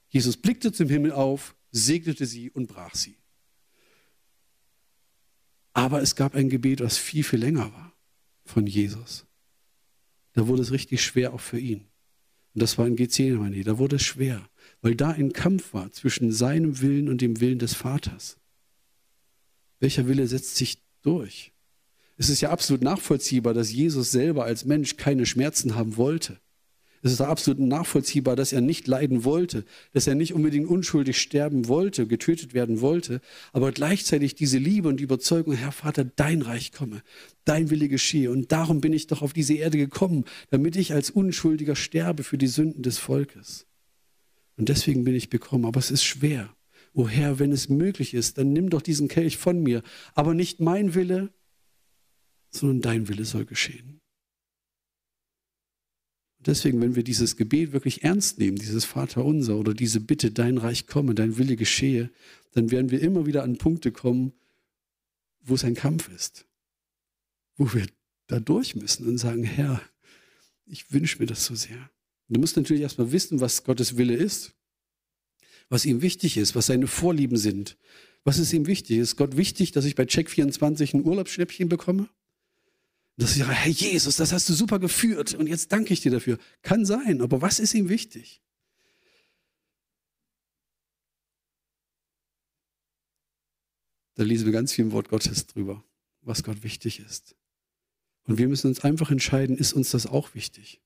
[0.09, 3.17] Jesus blickte zum Himmel auf, segnete sie und brach sie.
[5.73, 7.93] Aber es gab ein Gebet, was viel, viel länger war
[8.43, 9.25] von Jesus.
[10.33, 11.85] Da wurde es richtig schwer auch für ihn.
[12.53, 13.63] Und das war in Gethsemane.
[13.63, 14.49] Da wurde es schwer,
[14.81, 18.38] weil da ein Kampf war zwischen seinem Willen und dem Willen des Vaters.
[19.79, 21.51] Welcher Wille setzt sich durch?
[22.17, 26.39] Es ist ja absolut nachvollziehbar, dass Jesus selber als Mensch keine Schmerzen haben wollte.
[27.01, 29.63] Es ist absolut nachvollziehbar, dass er nicht leiden wollte,
[29.93, 33.21] dass er nicht unbedingt unschuldig sterben wollte, getötet werden wollte,
[33.53, 37.01] aber gleichzeitig diese Liebe und die Überzeugung, Herr Vater, dein Reich komme,
[37.45, 38.31] dein Wille geschehe.
[38.31, 42.37] Und darum bin ich doch auf diese Erde gekommen, damit ich als Unschuldiger sterbe für
[42.37, 43.65] die Sünden des Volkes.
[44.57, 46.53] Und deswegen bin ich bekommen, aber es ist schwer.
[46.99, 49.83] O Herr, wenn es möglich ist, dann nimm doch diesen Kelch von mir,
[50.15, 51.33] aber nicht mein Wille,
[52.49, 54.01] sondern dein Wille soll geschehen.
[56.39, 60.87] Deswegen, wenn wir dieses Gebet wirklich ernst nehmen, dieses Vaterunser oder diese Bitte, dein Reich
[60.87, 62.11] komme, dein Wille geschehe,
[62.51, 64.33] dann werden wir immer wieder an Punkte kommen,
[65.39, 66.47] wo es ein Kampf ist,
[67.55, 67.87] wo wir
[68.27, 69.81] da durch müssen und sagen, Herr,
[70.65, 71.89] ich wünsche mir das so sehr.
[72.27, 74.53] Du musst natürlich erstmal wissen, was Gottes Wille ist,
[75.69, 77.77] was ihm wichtig ist, was seine Vorlieben sind.
[78.23, 78.97] Was ist ihm wichtig?
[78.97, 82.09] Ist Gott wichtig, dass ich bei Check 24 ein Urlaubsschnäppchen bekomme?
[83.17, 86.11] Dass ich sage, Herr Jesus, das hast du super geführt und jetzt danke ich dir
[86.11, 86.37] dafür.
[86.61, 88.41] Kann sein, aber was ist ihm wichtig?
[94.15, 95.83] Da lesen wir ganz viel im Wort Gottes drüber,
[96.21, 97.35] was Gott wichtig ist.
[98.23, 100.81] Und wir müssen uns einfach entscheiden, ist uns das auch wichtig?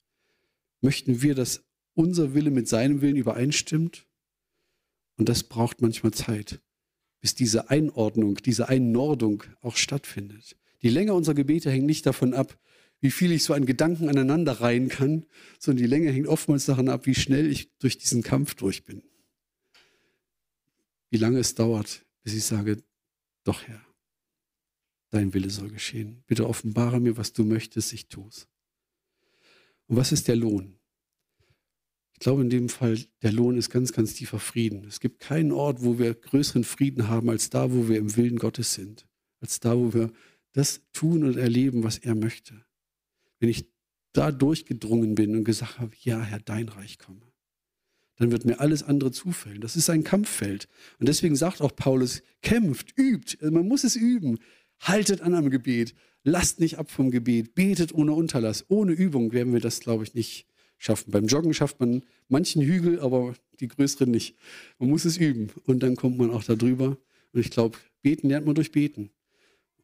[0.82, 1.63] Möchten wir, dass
[1.96, 4.06] unser Wille mit seinem Willen übereinstimmt?
[5.17, 6.62] Und das braucht manchmal Zeit,
[7.21, 10.58] bis diese Einordnung, diese Einnordung auch stattfindet.
[10.82, 12.58] Die Länge unserer Gebete hängt nicht davon ab,
[12.99, 15.26] wie viel ich so an Gedanken aneinander reihen kann,
[15.60, 19.04] sondern die Länge hängt oftmals davon ab, wie schnell ich durch diesen Kampf durch bin.
[21.10, 22.82] Wie lange es dauert, bis ich sage,
[23.43, 23.86] doch Herr,
[25.12, 26.23] dein Wille soll geschehen.
[26.28, 28.47] Bitte offenbare mir, was du möchtest, ich tu's.
[29.88, 30.80] Und was ist der Lohn?
[32.23, 34.86] Ich glaube in dem Fall, der Lohn ist ganz, ganz tiefer Frieden.
[34.88, 38.38] Es gibt keinen Ort, wo wir größeren Frieden haben, als da, wo wir im Willen
[38.38, 39.05] Gottes sind.
[39.41, 40.09] Als da, wo wir
[40.53, 42.63] das tun und erleben, was er möchte.
[43.41, 43.65] Wenn ich
[44.13, 47.29] da durchgedrungen bin und gesagt habe, ja, Herr, dein Reich komme,
[48.15, 49.59] dann wird mir alles andere zufällen.
[49.59, 50.69] Das ist ein Kampffeld.
[50.99, 53.38] Und deswegen sagt auch Paulus, kämpft, übt.
[53.41, 54.39] Man muss es üben.
[54.79, 55.93] Haltet an am Gebet.
[56.23, 57.53] Lasst nicht ab vom Gebet.
[57.53, 58.63] Betet ohne Unterlass.
[58.69, 60.47] Ohne Übung werden wir das, glaube ich, nicht
[60.84, 61.12] schaffen.
[61.12, 64.36] Beim Joggen schafft man manchen Hügel, aber die größeren nicht.
[64.80, 65.50] Man muss es üben.
[65.65, 66.98] Und dann kommt man auch da drüber.
[67.32, 69.10] Und ich glaube, beten lernt man durch Beten.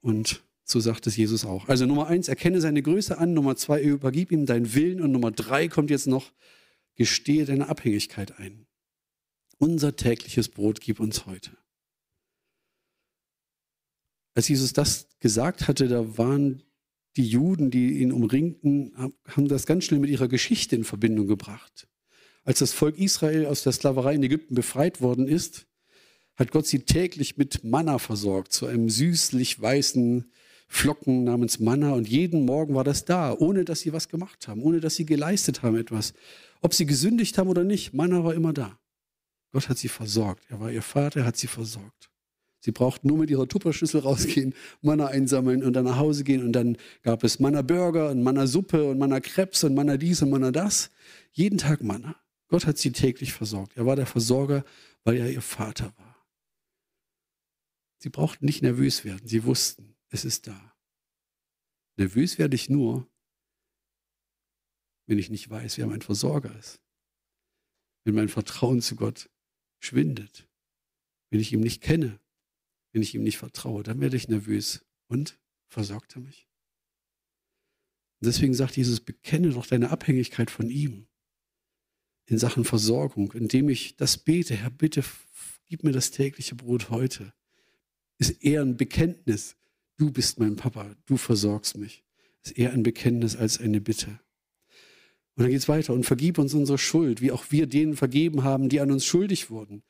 [0.02, 1.68] Und so sagt es Jesus auch.
[1.70, 3.34] Also Nummer eins, erkenne seine Größe an.
[3.34, 5.02] Nummer zwei, übergib ihm deinen Willen.
[5.02, 6.34] Und Nummer drei kommt jetzt noch,
[6.96, 8.66] gestehe deine Abhängigkeit ein.
[9.58, 11.52] Unser tägliches Brot gib uns heute.
[14.36, 16.64] Als Jesus das gesagt hatte, da waren
[17.18, 18.94] die Juden, die ihn umringten,
[19.26, 21.88] haben das ganz schnell mit ihrer Geschichte in Verbindung gebracht.
[22.44, 25.68] Als das Volk Israel aus der Sklaverei in Ägypten befreit worden ist,
[26.36, 30.32] hat Gott sie täglich mit Manna versorgt, zu einem süßlich weißen
[30.68, 34.62] Flocken namens Manna und jeden Morgen war das da, ohne dass sie was gemacht haben,
[34.62, 36.14] ohne dass sie geleistet haben etwas.
[36.62, 38.80] Ob sie gesündigt haben oder nicht, Manna war immer da.
[39.52, 40.46] Gott hat sie versorgt.
[40.50, 42.10] Er war ihr Vater, er hat sie versorgt.
[42.62, 46.44] Sie brauchten nur mit ihrer Tupperschüssel rausgehen, Manna einsammeln und dann nach Hause gehen.
[46.44, 50.22] Und dann gab es Manna Burger und Manna Suppe und Manna Krebs und Manna dies
[50.22, 50.92] und Manna das.
[51.32, 52.16] Jeden Tag Manna.
[52.48, 53.78] Gott hat sie täglich versorgt.
[53.78, 54.66] Er war der Versorger,
[55.04, 56.28] weil er ihr Vater war.
[58.00, 59.28] Sie brauchten nicht nervös werden.
[59.28, 60.74] Sie wussten, es ist da.
[61.98, 63.08] Nervös werde ich nur,
[65.06, 66.82] wenn ich nicht weiß, wer mein Versorger ist.
[68.06, 69.30] wenn mein Vertrauen zu Gott
[69.80, 70.48] schwindet,
[71.30, 72.20] wenn ich ihn nicht kenne,
[72.92, 74.86] wenn ich ihm nicht vertraue, dann werde ich nervös.
[75.08, 76.48] Und versorgt er mich?
[78.22, 81.08] Und deswegen sagt Jesus, bekenne doch deine Abhängigkeit von ihm
[82.26, 85.04] in Sachen Versorgung, indem ich das bete, Herr, bitte
[85.66, 87.34] gib mir das tägliche Brot heute.
[88.18, 89.56] Ist eher ein Bekenntnis,
[89.98, 92.04] du bist mein Papa, du versorgst mich.
[92.44, 94.20] Ist eher ein Bekenntnis als eine Bitte.
[95.36, 98.44] Und dann geht es weiter und vergib uns unsere Schuld, wie auch wir denen vergeben
[98.44, 99.84] haben, die an uns schuldig wurden.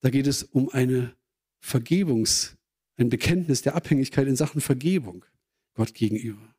[0.00, 1.14] Da geht es um eine
[1.66, 2.56] Vergebungs,
[2.96, 5.24] ein Bekenntnis der Abhängigkeit in Sachen Vergebung
[5.74, 6.54] Gott gegenüber.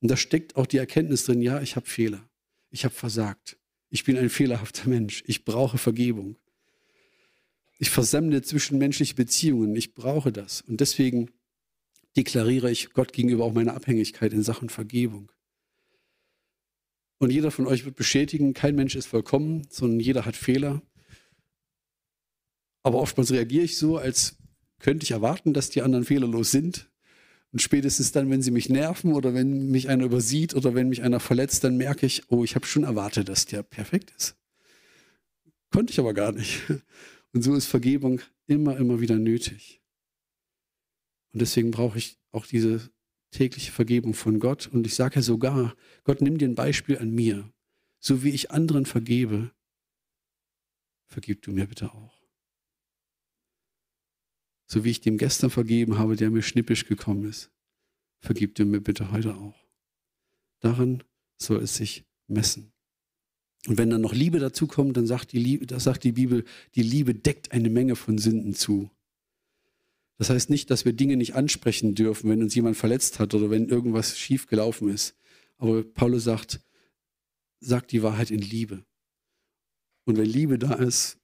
[0.00, 2.26] Und da steckt auch die Erkenntnis drin, ja, ich habe Fehler,
[2.70, 3.58] ich habe versagt,
[3.90, 6.36] ich bin ein fehlerhafter Mensch, ich brauche Vergebung.
[7.78, 10.62] Ich versemmle zwischenmenschliche Beziehungen, ich brauche das.
[10.62, 11.30] Und deswegen
[12.16, 15.30] deklariere ich Gott gegenüber auch meine Abhängigkeit in Sachen Vergebung.
[17.18, 20.80] Und jeder von euch wird bestätigen, kein Mensch ist vollkommen, sondern jeder hat Fehler.
[22.82, 24.37] Aber oftmals reagiere ich so, als
[24.80, 26.88] könnte ich erwarten, dass die anderen fehlerlos sind.
[27.52, 31.02] Und spätestens dann, wenn sie mich nerven oder wenn mich einer übersieht oder wenn mich
[31.02, 34.36] einer verletzt, dann merke ich, oh, ich habe schon erwartet, dass der perfekt ist.
[35.70, 36.62] Konnte ich aber gar nicht.
[37.32, 39.82] Und so ist Vergebung immer, immer wieder nötig.
[41.32, 42.90] Und deswegen brauche ich auch diese
[43.30, 44.66] tägliche Vergebung von Gott.
[44.66, 47.52] Und ich sage ja sogar, Gott, nimm dir ein Beispiel an mir.
[48.00, 49.52] So wie ich anderen vergebe,
[51.06, 52.17] vergib du mir bitte auch.
[54.70, 57.50] So wie ich dem gestern vergeben habe, der mir schnippisch gekommen ist,
[58.20, 59.66] vergib du mir bitte heute auch.
[60.60, 61.02] Daran
[61.38, 62.72] soll es sich messen.
[63.66, 66.82] Und wenn dann noch Liebe dazukommt, dann sagt die, Liebe, das sagt die Bibel, die
[66.82, 68.90] Liebe deckt eine Menge von Sünden zu.
[70.18, 73.50] Das heißt nicht, dass wir Dinge nicht ansprechen dürfen, wenn uns jemand verletzt hat oder
[73.50, 75.16] wenn irgendwas schief gelaufen ist.
[75.56, 76.60] Aber Paulus sagt,
[77.60, 78.84] sagt die Wahrheit in Liebe.
[80.04, 81.17] Und wenn Liebe da ist,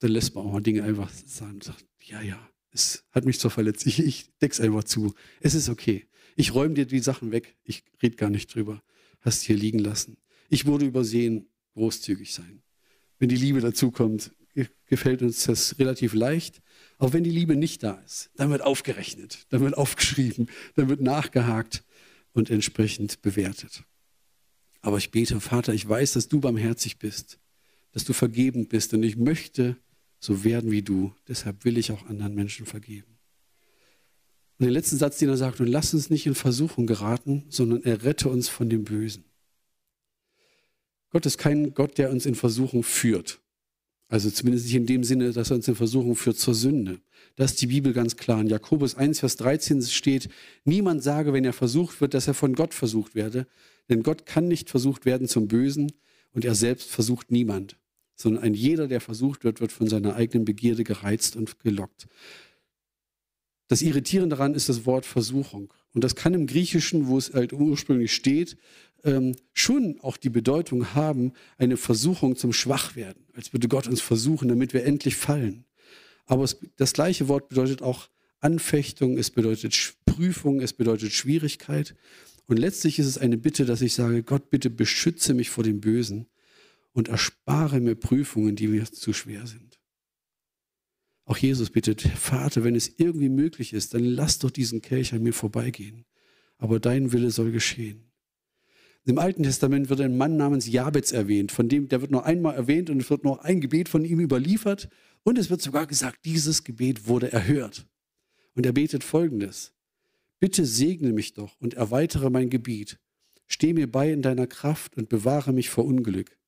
[0.00, 3.40] dann lässt man auch mal Dinge einfach sagen und sagt, ja, ja, es hat mich
[3.40, 5.14] zwar verletzt, ich, ich deck's einfach zu.
[5.40, 6.06] Es ist okay.
[6.36, 7.56] Ich räume dir die Sachen weg.
[7.64, 8.82] Ich rede gar nicht drüber.
[9.20, 10.18] Hast hier liegen lassen.
[10.48, 11.48] Ich wurde übersehen.
[11.74, 12.62] Großzügig sein.
[13.18, 14.32] Wenn die Liebe dazukommt,
[14.86, 16.62] gefällt uns das relativ leicht.
[16.98, 21.00] Auch wenn die Liebe nicht da ist, dann wird aufgerechnet, dann wird aufgeschrieben, dann wird
[21.00, 21.84] nachgehakt
[22.32, 23.84] und entsprechend bewertet.
[24.80, 27.38] Aber ich bete, Vater, ich weiß, dass du barmherzig bist,
[27.92, 29.76] dass du vergebend bist und ich möchte
[30.26, 31.12] so werden wie du.
[31.28, 33.16] Deshalb will ich auch anderen Menschen vergeben.
[34.58, 37.84] Und den letzten Satz, den er sagt, und lass uns nicht in Versuchung geraten, sondern
[37.84, 39.24] errette uns von dem Bösen.
[41.10, 43.40] Gott ist kein Gott, der uns in Versuchung führt.
[44.08, 47.00] Also zumindest nicht in dem Sinne, dass er uns in Versuchung führt zur Sünde.
[47.36, 48.40] Das ist die Bibel ganz klar.
[48.40, 50.28] In Jakobus 1, Vers 13 steht,
[50.64, 53.46] niemand sage, wenn er versucht wird, dass er von Gott versucht werde.
[53.88, 55.92] Denn Gott kann nicht versucht werden zum Bösen
[56.32, 57.76] und er selbst versucht niemand.
[58.16, 62.08] Sondern ein jeder, der versucht wird, wird von seiner eigenen Begierde gereizt und gelockt.
[63.68, 65.72] Das Irritierende daran ist das Wort Versuchung.
[65.92, 68.56] Und das kann im Griechischen, wo es halt ursprünglich steht,
[69.04, 73.24] ähm, schon auch die Bedeutung haben, eine Versuchung zum Schwachwerden.
[73.34, 75.64] Als würde Gott uns versuchen, damit wir endlich fallen.
[76.26, 78.08] Aber es, das gleiche Wort bedeutet auch
[78.40, 81.94] Anfechtung, es bedeutet Prüfung, es bedeutet Schwierigkeit.
[82.46, 85.80] Und letztlich ist es eine Bitte, dass ich sage, Gott, bitte beschütze mich vor dem
[85.80, 86.26] Bösen
[86.96, 89.78] und erspare mir Prüfungen, die mir zu schwer sind.
[91.26, 95.22] Auch Jesus bittet, Vater, wenn es irgendwie möglich ist, dann lass doch diesen Kelch an
[95.22, 96.06] mir vorbeigehen.
[96.56, 98.10] Aber dein Wille soll geschehen.
[99.04, 102.54] Im Alten Testament wird ein Mann namens Jabez erwähnt, von dem, der wird nur einmal
[102.54, 104.88] erwähnt und es wird noch ein Gebet von ihm überliefert.
[105.22, 107.86] Und es wird sogar gesagt, dieses Gebet wurde erhört.
[108.54, 109.74] Und er betet folgendes.
[110.40, 112.98] Bitte segne mich doch und erweitere mein Gebiet.
[113.46, 116.38] Steh mir bei in deiner Kraft und bewahre mich vor Unglück.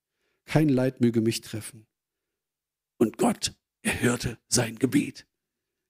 [0.49, 1.85] Kein Leid möge mich treffen.
[2.97, 5.27] Und Gott er hörte sein Gebet.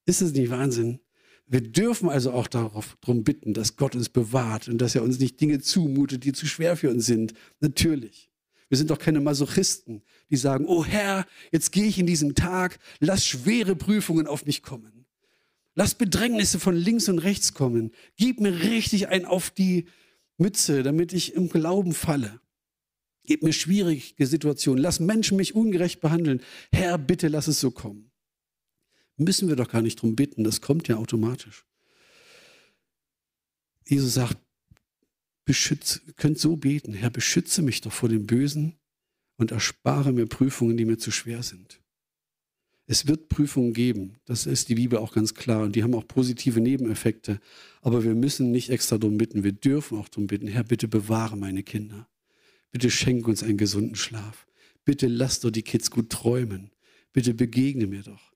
[0.04, 1.00] Ist es nicht Wahnsinn?
[1.46, 5.18] Wir dürfen also auch darauf darum bitten, dass Gott uns bewahrt und dass er uns
[5.18, 7.32] nicht Dinge zumutet, die zu schwer für uns sind.
[7.60, 8.30] Natürlich.
[8.68, 12.78] Wir sind doch keine Masochisten, die sagen, oh Herr, jetzt gehe ich in diesen Tag,
[12.98, 15.06] lass schwere Prüfungen auf mich kommen.
[15.74, 17.92] Lass Bedrängnisse von links und rechts kommen.
[18.16, 19.86] Gib mir richtig ein auf die
[20.36, 22.42] Mütze, damit ich im Glauben falle.
[23.30, 24.82] Gib mir schwierige Situationen.
[24.82, 26.40] Lass Menschen mich ungerecht behandeln.
[26.72, 28.10] Herr, bitte lass es so kommen.
[29.18, 30.42] Müssen wir doch gar nicht drum bitten.
[30.42, 31.64] Das kommt ja automatisch.
[33.86, 34.36] Jesus sagt,
[35.44, 36.92] beschütze, könnt so beten.
[36.92, 38.80] Herr, beschütze mich doch vor dem Bösen
[39.36, 41.80] und erspare mir Prüfungen, die mir zu schwer sind.
[42.86, 46.08] Es wird Prüfungen geben, das ist die Bibel auch ganz klar und die haben auch
[46.08, 47.40] positive Nebeneffekte.
[47.80, 51.36] Aber wir müssen nicht extra darum bitten, wir dürfen auch darum bitten, Herr, bitte bewahre
[51.36, 52.09] meine Kinder.
[52.72, 54.46] Bitte schenk uns einen gesunden Schlaf.
[54.84, 56.70] Bitte lass doch die Kids gut träumen.
[57.12, 58.32] Bitte begegne mir doch.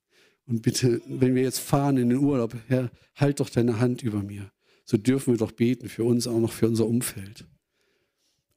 [0.46, 4.22] Und bitte, wenn wir jetzt fahren in den Urlaub, Herr, halt doch deine Hand über
[4.22, 4.52] mir.
[4.84, 7.46] So dürfen wir doch beten für uns, auch noch für unser Umfeld.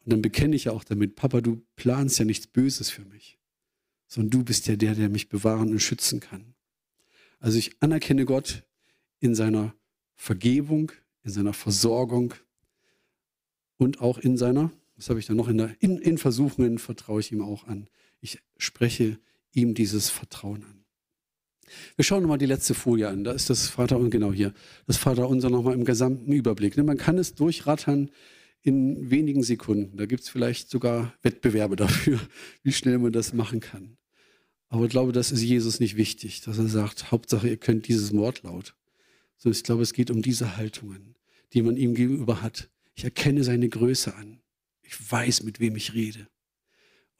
[0.04, 3.40] Und dann bekenne ich ja auch damit, Papa, du planst ja nichts Böses für mich,
[4.08, 6.54] sondern du bist ja der, der mich bewahren und schützen kann.
[7.40, 8.64] Also ich anerkenne Gott
[9.20, 9.74] in seiner
[10.16, 10.92] Vergebung,
[11.24, 12.34] in seiner Versorgung
[13.78, 17.20] und auch in seiner, was habe ich da noch, in, der, in, in Versuchungen vertraue
[17.20, 17.88] ich ihm auch an.
[18.20, 19.20] Ich spreche
[19.54, 20.84] ihm dieses Vertrauen an.
[21.96, 23.24] Wir schauen nochmal die letzte Folie an.
[23.24, 24.54] Da ist das Vater und genau hier,
[24.86, 26.78] das Vater unser nochmal im gesamten Überblick.
[26.78, 28.10] Ne, man kann es durchrattern
[28.62, 29.98] in wenigen Sekunden.
[29.98, 32.20] Da gibt es vielleicht sogar Wettbewerbe dafür,
[32.64, 33.98] wie schnell man das machen kann.
[34.70, 38.14] Aber ich glaube, das ist Jesus nicht wichtig, dass er sagt, Hauptsache, ihr könnt dieses
[38.14, 38.76] Wortlaut.
[39.38, 41.16] Sondern ich glaube, es geht um diese Haltungen,
[41.54, 42.70] die man ihm gegenüber hat.
[42.96, 44.42] Ich erkenne seine Größe an.
[44.88, 46.28] Ich weiß, mit wem ich rede.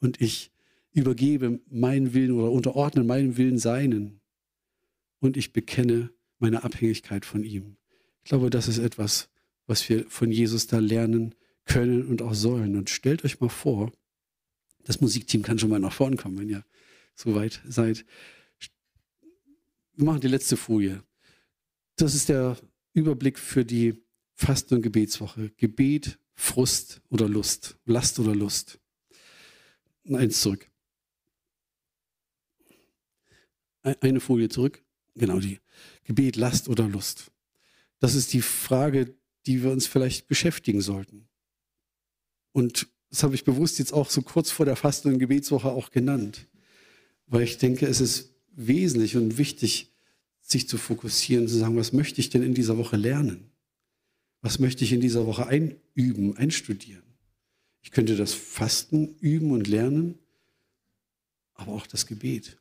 [0.00, 0.50] Und ich
[0.92, 4.20] übergebe meinen Willen oder unterordne meinen Willen seinen.
[5.20, 7.76] Und ich bekenne meine Abhängigkeit von ihm.
[8.22, 9.28] Ich glaube, das ist etwas,
[9.66, 11.34] was wir von Jesus da lernen
[11.66, 12.76] können und auch sollen.
[12.76, 13.92] Und stellt euch mal vor,
[14.84, 16.64] das Musikteam kann schon mal nach vorne kommen, wenn ihr
[17.14, 18.06] soweit seid.
[19.94, 21.02] Wir machen die letzte Folie.
[21.96, 22.56] Das ist der
[22.94, 24.02] Überblick für die
[24.34, 25.50] Fasten- und Gebetswoche.
[25.56, 28.78] Gebet, Frust oder Lust, Last oder Lust.
[30.08, 30.70] Eins zurück.
[33.82, 34.82] Eine Folie zurück.
[35.16, 35.58] Genau die.
[36.04, 37.32] Gebet, Last oder Lust.
[37.98, 41.28] Das ist die Frage, die wir uns vielleicht beschäftigen sollten.
[42.52, 45.90] Und das habe ich bewusst jetzt auch so kurz vor der Fasten- und Gebetswoche auch
[45.90, 46.46] genannt,
[47.26, 49.92] weil ich denke, es ist wesentlich und wichtig,
[50.40, 53.50] sich zu fokussieren, zu sagen, was möchte ich denn in dieser Woche lernen?
[54.40, 57.02] Was möchte ich in dieser Woche einüben, einstudieren?
[57.82, 60.18] Ich könnte das Fasten üben und lernen,
[61.54, 62.58] aber auch das Gebet.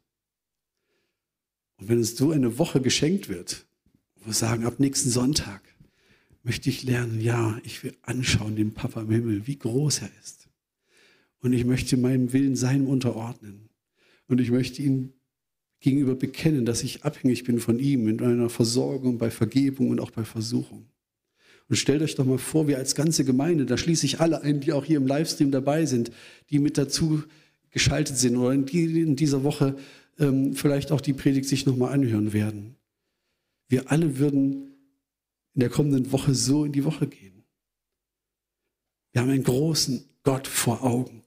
[1.78, 3.66] Und wenn uns so eine Woche geschenkt wird,
[4.16, 5.62] wo wir sagen, ab nächsten Sonntag
[6.44, 10.50] möchte ich lernen, ja, ich will anschauen den Papa im Himmel, wie groß er ist.
[11.40, 13.70] Und ich möchte meinem Willen seinem unterordnen.
[14.28, 15.13] Und ich möchte ihn
[15.80, 20.12] gegenüber bekennen, dass ich abhängig bin von ihm in meiner Versorgung, bei Vergebung und auch
[20.12, 20.88] bei Versuchung.
[21.69, 24.62] Und stellt euch doch mal vor, wir als ganze Gemeinde, da schließe ich alle ein,
[24.62, 26.12] die auch hier im Livestream dabei sind,
[26.49, 27.23] die mit dazu
[27.71, 29.75] geschaltet sind oder die in dieser Woche
[30.17, 32.75] ähm, vielleicht auch die Predigt sich nochmal anhören werden.
[33.67, 34.73] Wir alle würden
[35.53, 37.43] in der kommenden Woche so in die Woche gehen.
[39.12, 41.23] Wir haben einen großen Gott vor Augen.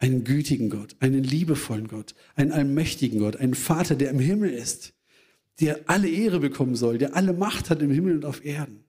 [0.00, 4.94] Einen gütigen Gott, einen liebevollen Gott, einen allmächtigen Gott, einen Vater, der im Himmel ist,
[5.58, 8.84] der alle Ehre bekommen soll, der alle Macht hat im Himmel und auf Erden.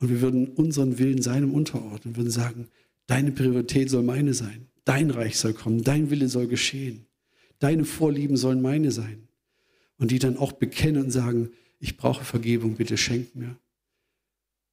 [0.00, 2.68] Und wir würden unseren Willen seinem unterordnen, würden sagen,
[3.06, 7.06] deine Priorität soll meine sein, dein Reich soll kommen, dein Wille soll geschehen.
[7.58, 9.28] Deine Vorlieben sollen meine sein.
[9.96, 13.56] Und die dann auch bekennen und sagen, ich brauche Vergebung, bitte schenk mir.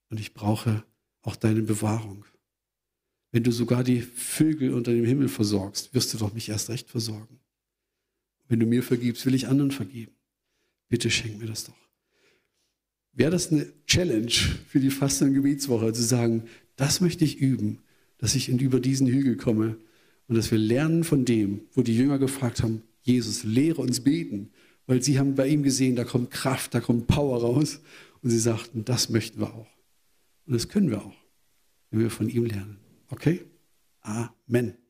[0.10, 0.84] Und ich brauche
[1.22, 2.26] auch deine Bewahrung.
[3.32, 6.90] Wenn du sogar die Vögel unter dem Himmel versorgst, wirst du doch mich erst recht
[6.90, 7.40] versorgen.
[8.48, 10.14] Wenn du mir vergibst, will ich anderen vergeben.
[10.90, 11.91] Bitte schenk mir das doch.
[13.14, 14.32] Wäre das eine Challenge
[14.68, 16.44] für die Fasten- und Gebetswoche, zu sagen,
[16.76, 17.80] das möchte ich üben,
[18.18, 19.78] dass ich über diesen Hügel komme
[20.28, 24.52] und dass wir lernen von dem, wo die Jünger gefragt haben, Jesus, lehre uns beten,
[24.86, 27.82] weil sie haben bei ihm gesehen, da kommt Kraft, da kommt Power raus.
[28.22, 29.68] Und sie sagten, das möchten wir auch.
[30.46, 31.16] Und das können wir auch,
[31.90, 32.78] wenn wir von ihm lernen.
[33.10, 33.42] Okay?
[34.02, 34.81] Amen.